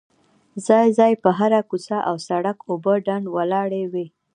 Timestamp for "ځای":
0.67-0.87, 0.97-1.13